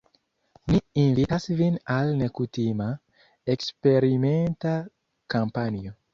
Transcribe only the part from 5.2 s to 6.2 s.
kampanjo.